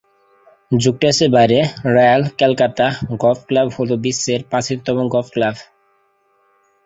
যুক্তরাজ্যের 0.75 1.29
বাইরে 1.29 1.57
royal 1.87 2.21
Calcutta 2.37 2.87
golf 3.21 3.39
club 3.47 3.67
হল 3.77 3.89
বিশ্বের 4.05 4.41
প্রাচীনতম 4.49 4.97
গলফ 5.13 5.29
ক্লাব। 5.33 5.55